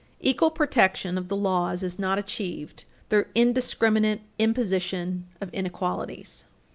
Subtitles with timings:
[0.19, 6.45] Equal protection of the laws is not achieved through indiscriminate imposition of inequalities.